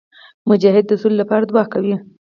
مجاهد 0.49 0.85
د 0.87 0.91
سولي 1.01 1.17
لپاره 1.21 1.43
دعا 1.49 1.63
کوي. 1.73 1.95